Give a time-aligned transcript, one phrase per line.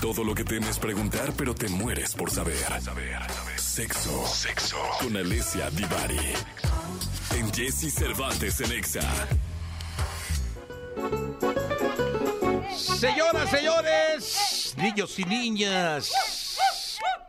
[0.00, 2.56] Todo lo que temes preguntar, pero te mueres por saber.
[3.56, 4.26] Sexo.
[4.26, 4.76] Sexo.
[5.00, 6.34] Con Alessia Divari.
[7.36, 9.02] En Jesse Cervantes en Exa.
[12.76, 16.58] Señoras, señores, niños y niñas.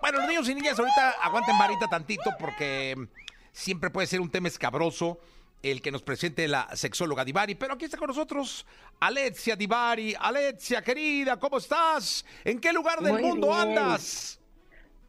[0.01, 2.95] Bueno, los niños y niñas ahorita aguanten varita tantito porque
[3.51, 5.19] siempre puede ser un tema escabroso
[5.61, 8.65] el que nos presente la sexóloga Divari, pero aquí está con nosotros
[8.99, 10.15] Alexia Divari.
[10.19, 12.25] Alexia, querida, ¿cómo estás?
[12.43, 13.59] ¿En qué lugar del Muy mundo bien.
[13.59, 14.39] andas?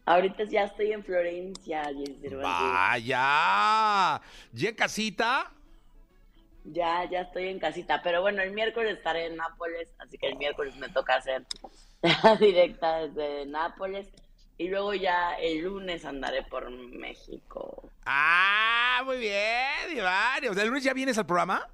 [0.07, 2.43] Ahorita ya estoy en Florencia, Cervantes.
[2.43, 4.21] Vaya,
[4.53, 5.53] ¿ya en casita?
[6.65, 8.01] Ya, ya estoy en casita.
[8.03, 11.47] Pero bueno, el miércoles estaré en Nápoles, así que el miércoles me toca hacer
[12.25, 14.09] la directa desde Nápoles.
[14.61, 17.91] Y luego ya el lunes andaré por México.
[18.05, 19.99] Ah, muy bien.
[19.99, 21.67] O sea, ¿el lunes ya vienes al programa?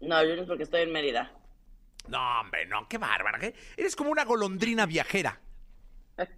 [0.00, 1.30] No, el lunes porque estoy en Mérida.
[2.08, 3.38] No, hombre, no, qué bárbara.
[3.38, 3.54] ¿qué?
[3.76, 5.38] Eres como una golondrina viajera.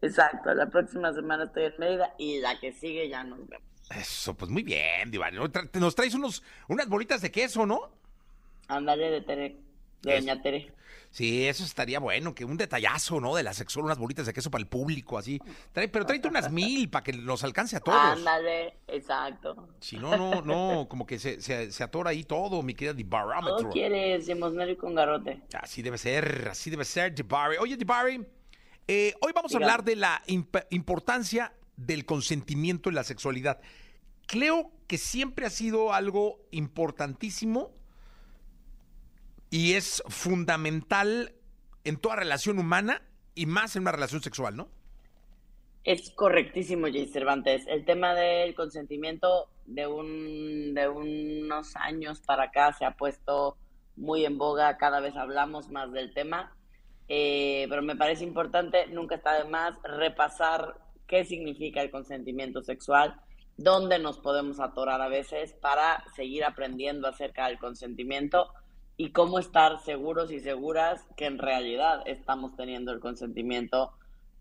[0.00, 3.66] Exacto, la próxima semana estoy en Mérida y la que sigue ya nos vemos.
[3.90, 5.10] Eso, pues muy bien.
[5.10, 7.90] Tra- Nos traes unos, unas bolitas de queso, ¿no?
[8.68, 9.56] Andaré de Tere,
[10.02, 10.26] de Eso.
[10.26, 10.72] Doña Tere.
[11.10, 13.34] Sí, eso estaría bueno, que un detallazo, ¿no?
[13.36, 15.38] De la sexual, unas bolitas de queso para el público, así.
[15.72, 17.98] Trae- pero tráete unas mil para que nos alcance a todos.
[17.98, 19.68] Ándale, exacto.
[19.80, 22.98] Si no, no, no, como que se, se, se atora ahí todo, mi querida Todo
[22.98, 23.70] Dibarómetro.
[23.70, 25.40] quieres, limosnero con garrote.
[25.58, 27.56] Así debe ser, así debe ser, Dibari.
[27.58, 28.22] Oye, Dibari,
[28.86, 33.60] eh, hoy vamos a hablar de la imp- importancia del consentimiento en la sexualidad.
[34.26, 37.70] Creo que siempre ha sido algo importantísimo
[39.56, 41.32] y es fundamental
[41.84, 43.00] en toda relación humana
[43.34, 44.68] y más en una relación sexual, ¿no?
[45.82, 47.64] Es correctísimo, Jay Cervantes.
[47.66, 53.56] El tema del consentimiento de, un, de unos años para acá se ha puesto
[53.96, 56.52] muy en boga, cada vez hablamos más del tema,
[57.08, 60.74] Eh, pero me parece importante, nunca está de más, repasar
[61.06, 63.14] qué significa el consentimiento sexual,
[63.56, 68.52] dónde nos podemos atorar a veces para seguir aprendiendo acerca del consentimiento
[68.96, 73.92] y cómo estar seguros y seguras que en realidad estamos teniendo el consentimiento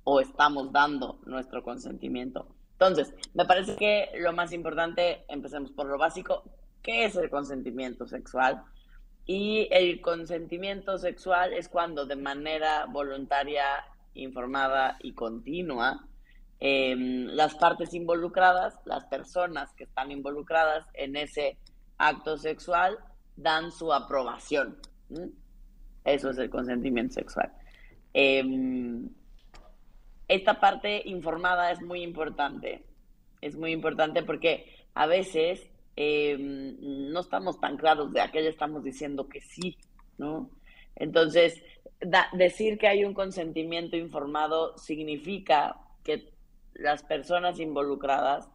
[0.03, 2.47] o estamos dando nuestro consentimiento.
[2.73, 6.43] Entonces, me parece que lo más importante, empecemos por lo básico,
[6.81, 8.63] ¿qué es el consentimiento sexual?
[9.25, 13.63] Y el consentimiento sexual es cuando de manera voluntaria,
[14.13, 16.05] informada y continua,
[16.59, 21.57] eh, las partes involucradas, las personas que están involucradas en ese
[21.97, 22.97] acto sexual,
[23.35, 24.77] dan su aprobación.
[26.03, 27.51] Eso es el consentimiento sexual.
[28.13, 29.09] Em,
[30.27, 32.85] esta parte informada es muy importante.
[33.41, 38.49] Es muy importante porque a veces eh, no estamos tan claros de a qué le
[38.49, 39.77] estamos diciendo que sí,
[40.17, 40.49] ¿no?
[40.95, 41.61] Entonces,
[42.33, 46.31] decir que hay un consentimiento informado significa que
[46.73, 48.49] las personas involucradas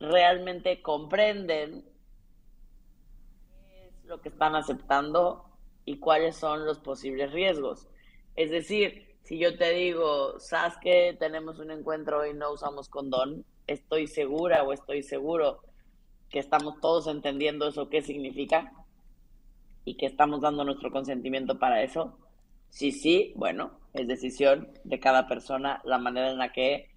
[0.00, 1.84] realmente comprenden
[4.08, 5.44] lo que están aceptando
[5.84, 7.86] y cuáles son los posibles riesgos.
[8.36, 13.44] Es decir, si yo te digo, sabes que tenemos un encuentro y no usamos condón,
[13.66, 15.60] estoy segura o estoy seguro
[16.30, 18.72] que estamos todos entendiendo eso qué significa
[19.84, 22.18] y que estamos dando nuestro consentimiento para eso.
[22.70, 26.90] Sí, sí, bueno, es decisión de cada persona la manera en la que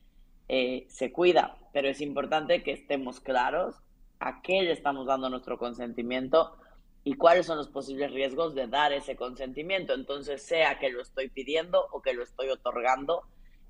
[0.47, 3.75] eh, se cuida, pero es importante que estemos claros
[4.19, 6.57] a qué le estamos dando nuestro consentimiento
[7.03, 9.93] y cuáles son los posibles riesgos de dar ese consentimiento.
[9.93, 13.23] Entonces, sea que lo estoy pidiendo o que lo estoy otorgando,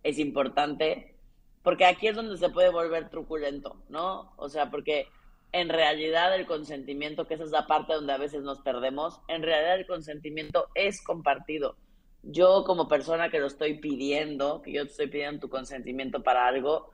[0.03, 1.15] es importante,
[1.63, 4.33] porque aquí es donde se puede volver truculento, ¿no?
[4.37, 5.07] O sea, porque
[5.53, 9.43] en realidad el consentimiento, que esa es la parte donde a veces nos perdemos, en
[9.43, 11.75] realidad el consentimiento es compartido.
[12.23, 16.47] Yo como persona que lo estoy pidiendo, que yo te estoy pidiendo tu consentimiento para
[16.47, 16.91] algo,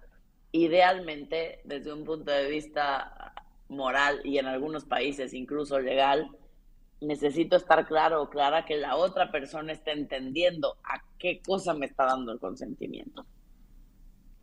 [0.51, 3.33] idealmente desde un punto de vista
[3.69, 6.29] moral y en algunos países incluso legal,
[7.01, 11.85] necesito estar claro o clara que la otra persona está entendiendo a qué cosa me
[11.85, 13.25] está dando el consentimiento.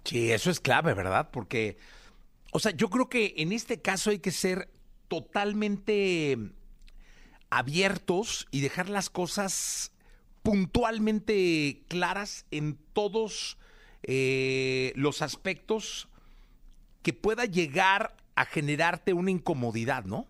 [0.04, 1.30] Sí, eso es clave, ¿verdad?
[1.32, 1.78] Porque,
[2.52, 4.68] o sea, yo creo que en este caso hay que ser
[5.08, 6.36] totalmente
[7.50, 9.92] abiertos y dejar las cosas
[10.42, 13.56] puntualmente claras en todos
[14.02, 16.08] eh, los aspectos
[17.02, 20.26] que pueda llegar a generarte una incomodidad, ¿no?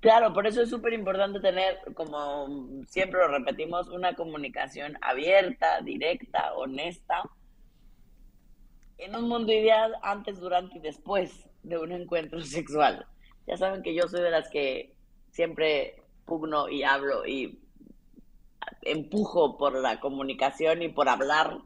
[0.00, 2.48] Claro, por eso es súper importante tener, como
[2.88, 7.22] siempre lo repetimos, una comunicación abierta, directa, honesta.
[8.98, 13.06] En un mundo ideal, antes, durante y después de un encuentro sexual.
[13.46, 14.92] Ya saben que yo soy de las que
[15.30, 17.60] siempre pugno y hablo y
[18.82, 21.58] empujo por la comunicación y por hablar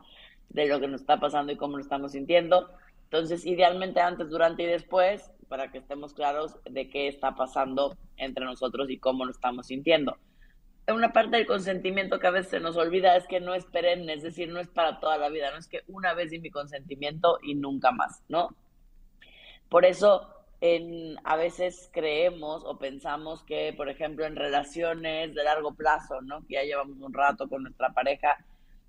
[0.51, 2.71] de lo que nos está pasando y cómo lo estamos sintiendo.
[3.07, 8.45] Entonces, idealmente antes, durante y después, para que estemos claros de qué está pasando entre
[8.45, 10.17] nosotros y cómo lo estamos sintiendo.
[10.89, 14.15] Una parte del consentimiento que a veces se nos olvida es que no es perenne,
[14.15, 16.51] es decir, no es para toda la vida, no es que una vez di mi
[16.51, 18.57] consentimiento y nunca más, ¿no?
[19.69, 20.29] Por eso
[20.61, 26.47] en, a veces creemos o pensamos que, por ejemplo, en relaciones de largo plazo, ¿no?
[26.47, 28.37] Que ya llevamos un rato con nuestra pareja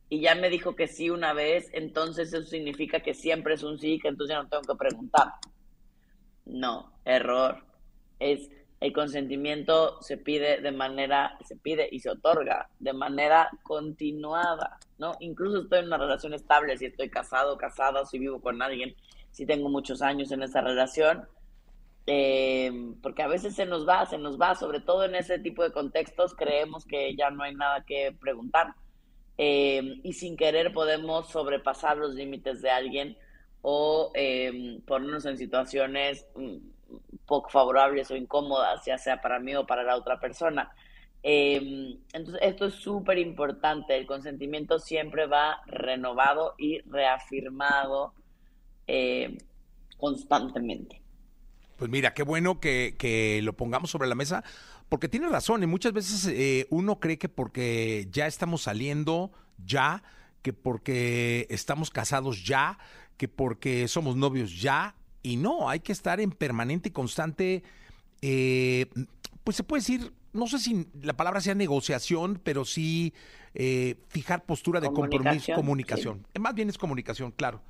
[0.10, 3.80] y ya me dijo que sí una vez, entonces eso significa que siempre es un
[3.80, 5.34] sí, que entonces ya no tengo que preguntar.
[6.46, 7.64] No, error.
[8.20, 8.50] Es
[8.80, 15.16] el consentimiento se pide de manera, se pide y se otorga de manera continuada, ¿no?
[15.20, 18.96] Incluso estoy en una relación estable, si estoy casado, casada, si vivo con alguien,
[19.32, 21.28] si tengo muchos años en esa relación,
[22.06, 22.72] eh,
[23.02, 25.72] porque a veces se nos va, se nos va, sobre todo en ese tipo de
[25.72, 28.76] contextos, creemos que ya no hay nada que preguntar
[29.38, 33.18] eh, y sin querer podemos sobrepasar los límites de alguien
[33.62, 36.58] o eh, ponernos en situaciones mm,
[37.26, 40.72] poco favorables o incómodas, ya sea para mí o para la otra persona.
[41.22, 43.96] Eh, entonces, esto es súper importante.
[43.96, 48.14] El consentimiento siempre va renovado y reafirmado
[49.98, 51.02] constantemente.
[51.78, 54.44] Pues mira, qué bueno que, que, lo pongamos sobre la mesa,
[54.90, 60.04] porque tiene razón, y muchas veces eh, uno cree que porque ya estamos saliendo, ya,
[60.42, 62.78] que porque estamos casados ya,
[63.18, 67.64] que porque somos novios ya, y no, hay que estar en permanente y constante,
[68.22, 68.88] eh,
[69.44, 73.14] pues se puede decir, no sé si la palabra sea negociación, pero sí
[73.54, 76.26] eh, fijar postura de compromiso, comunicación.
[76.40, 77.62] Más bien es comunicación, claro.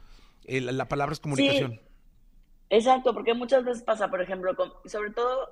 [0.45, 1.71] la palabra es comunicación.
[1.71, 1.79] Sí.
[2.69, 5.51] Exacto, porque muchas veces pasa, por ejemplo, con, sobre todo,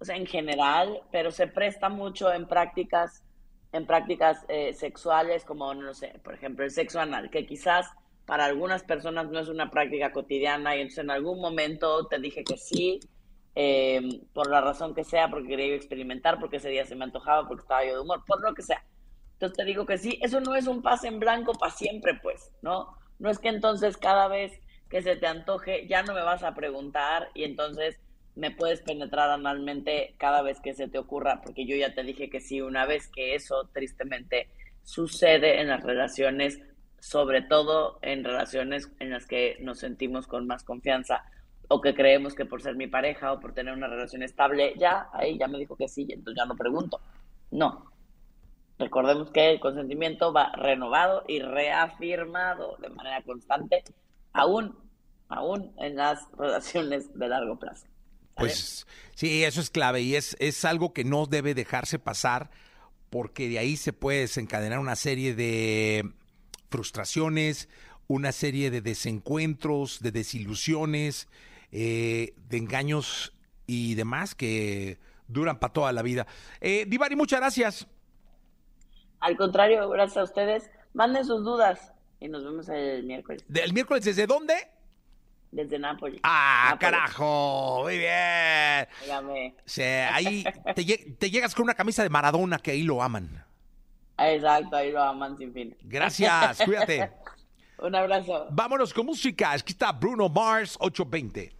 [0.00, 3.22] o en general, pero se presta mucho en prácticas,
[3.72, 7.86] en prácticas eh, sexuales, como, no sé, por ejemplo, el sexo anal, que quizás
[8.24, 12.44] para algunas personas no es una práctica cotidiana y entonces en algún momento te dije
[12.44, 13.00] que sí,
[13.54, 14.00] eh,
[14.32, 17.62] por la razón que sea, porque quería experimentar, porque ese día se me antojaba, porque
[17.62, 18.82] estaba yo de humor, por lo que sea.
[19.32, 22.52] Entonces te digo que sí, eso no es un pase en blanco para siempre, pues,
[22.62, 22.96] ¿no?
[23.18, 26.54] No es que entonces cada vez que se te antoje, ya no me vas a
[26.54, 27.98] preguntar y entonces
[28.36, 32.30] me puedes penetrar analmente cada vez que se te ocurra, porque yo ya te dije
[32.30, 34.48] que sí una vez, que eso tristemente
[34.82, 36.60] sucede en las relaciones,
[36.98, 41.24] sobre todo en relaciones en las que nos sentimos con más confianza
[41.68, 45.08] o que creemos que por ser mi pareja o por tener una relación estable, ya,
[45.12, 47.00] ahí ya me dijo que sí, entonces ya no pregunto.
[47.52, 47.90] No.
[48.78, 53.84] Recordemos que el consentimiento va renovado y reafirmado de manera constante
[54.32, 54.76] aún,
[55.28, 57.86] aún en las relaciones de largo plazo.
[58.40, 62.50] Pues sí, eso es clave y es, es algo que no debe dejarse pasar
[63.10, 66.10] porque de ahí se puede desencadenar una serie de
[66.70, 67.68] frustraciones,
[68.06, 71.28] una serie de desencuentros, de desilusiones,
[71.72, 73.32] eh, de engaños
[73.66, 74.98] y demás que
[75.28, 76.26] duran para toda la vida.
[76.60, 77.86] Eh, Divari, muchas gracias.
[79.20, 80.70] Al contrario, gracias a ustedes.
[80.94, 83.44] Manden sus dudas y nos vemos el miércoles.
[83.52, 84.54] ¿El miércoles desde dónde?
[85.50, 86.20] Desde Nápoles.
[86.22, 87.82] ¡Ah, carajo!
[87.82, 88.86] Muy bien.
[89.02, 89.54] Dígame.
[90.12, 90.44] ahí
[91.18, 93.44] te, llegas con una camisa de Maradona que ahí lo aman.
[94.16, 95.76] Exacto, ahí lo aman sin fin.
[95.82, 97.10] Gracias, cuídate.
[97.78, 98.46] Un abrazo.
[98.50, 99.52] Vámonos con música.
[99.52, 101.59] Aquí está Bruno Mars 820.